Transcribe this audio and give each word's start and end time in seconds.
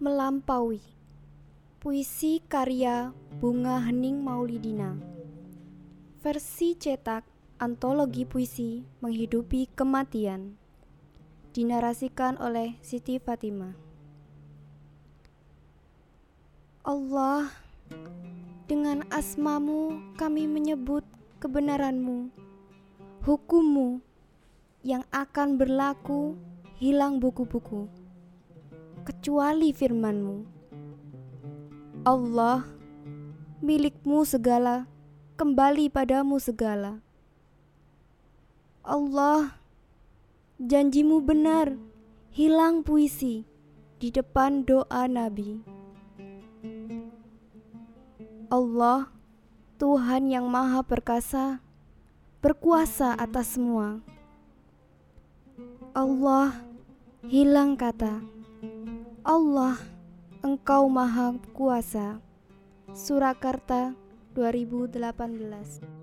Melampaui. 0.00 0.80
Puisi 1.76 2.40
karya 2.48 3.12
Bunga 3.36 3.84
Hening 3.84 4.24
Maulidina. 4.24 4.96
Versi 6.24 6.72
cetak 6.72 7.28
Antologi 7.60 8.24
Puisi 8.24 8.80
Menghidupi 9.04 9.68
Kematian 9.76 10.56
Dinarasikan 11.52 12.40
oleh 12.40 12.80
Siti 12.80 13.20
Fatimah. 13.20 13.76
Allah 16.80 17.52
Dengan 18.72 19.04
asmamu 19.12 20.16
kami 20.16 20.48
menyebut 20.48 21.04
kebenaranmu. 21.44 22.32
Hukummu 23.28 24.00
yang 24.80 25.04
akan 25.12 25.60
berlaku 25.60 26.40
hilang 26.80 27.20
buku-buku 27.20 27.99
kecuali 29.10 29.74
firmanmu. 29.74 30.46
Allah, 32.06 32.62
milikmu 33.58 34.22
segala, 34.22 34.86
kembali 35.34 35.90
padamu 35.90 36.38
segala. 36.38 37.02
Allah, 38.86 39.58
janjimu 40.62 41.26
benar, 41.26 41.74
hilang 42.30 42.86
puisi 42.86 43.42
di 43.98 44.14
depan 44.14 44.62
doa 44.62 45.10
Nabi. 45.10 45.58
Allah, 48.46 49.10
Tuhan 49.82 50.30
yang 50.30 50.46
Maha 50.46 50.86
Perkasa, 50.86 51.58
berkuasa 52.38 53.18
atas 53.18 53.58
semua. 53.58 53.98
Allah, 55.98 56.62
hilang 57.26 57.74
kata. 57.74 58.39
Allah, 59.20 59.76
Engkau 60.40 60.88
Maha 60.88 61.36
Kuasa. 61.52 62.24
Surakarta 62.96 63.92
2018 64.32 65.99